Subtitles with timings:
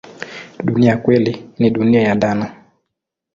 [0.63, 2.55] Dunia ya kweli ni dunia ya dhana.